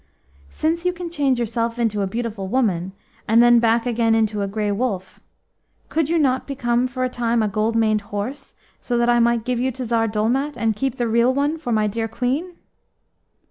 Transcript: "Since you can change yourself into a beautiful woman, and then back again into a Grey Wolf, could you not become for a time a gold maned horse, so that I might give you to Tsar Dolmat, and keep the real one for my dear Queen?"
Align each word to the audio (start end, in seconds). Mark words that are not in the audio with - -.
"Since 0.49 0.83
you 0.83 0.93
can 0.93 1.11
change 1.11 1.39
yourself 1.39 1.77
into 1.77 2.01
a 2.01 2.07
beautiful 2.07 2.47
woman, 2.47 2.93
and 3.27 3.39
then 3.39 3.59
back 3.59 3.85
again 3.85 4.15
into 4.15 4.41
a 4.41 4.47
Grey 4.47 4.71
Wolf, 4.71 5.19
could 5.89 6.09
you 6.09 6.17
not 6.17 6.47
become 6.47 6.87
for 6.87 7.03
a 7.03 7.07
time 7.09 7.43
a 7.43 7.47
gold 7.47 7.75
maned 7.75 8.01
horse, 8.09 8.55
so 8.79 8.97
that 8.97 9.11
I 9.11 9.19
might 9.19 9.45
give 9.45 9.59
you 9.59 9.69
to 9.73 9.85
Tsar 9.85 10.07
Dolmat, 10.07 10.57
and 10.57 10.75
keep 10.75 10.95
the 10.97 11.07
real 11.07 11.31
one 11.31 11.55
for 11.59 11.71
my 11.71 11.85
dear 11.85 12.07
Queen?" 12.07 12.55